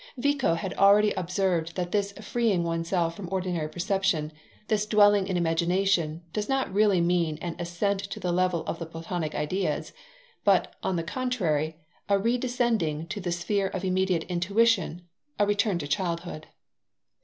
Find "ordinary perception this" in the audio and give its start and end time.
3.31-4.87